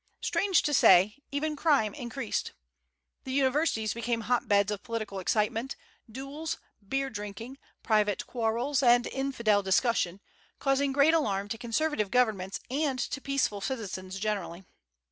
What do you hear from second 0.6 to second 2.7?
to say, even crime increased.